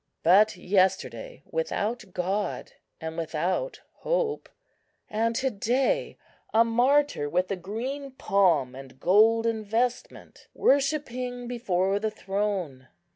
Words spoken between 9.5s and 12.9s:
vestment, worshipping before the Throne.